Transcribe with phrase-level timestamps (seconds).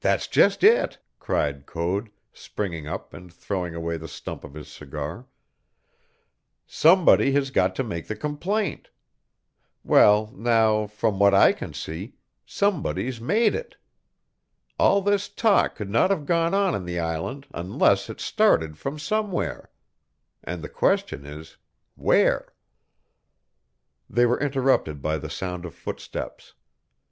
[0.00, 5.24] "That's just it," cried Code, springing up and throwing away the stump of his cigar;
[6.66, 8.90] "somebody has got to make the complaint!
[9.82, 12.12] Well, now, from what I can see,
[12.44, 13.78] somebody's made it.
[14.78, 18.98] All this talk could not have gone on in the island unless it started from
[18.98, 19.70] somewhere.
[20.44, 21.56] And the question is,
[21.96, 22.52] where?"
[24.10, 26.52] They were interrupted by the sound of footsteps.